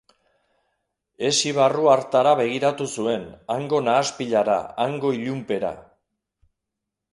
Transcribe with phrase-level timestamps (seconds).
[1.27, 5.73] Hesi barru hartara begiratu zuen, hango nahaspilara, hango ilunpera.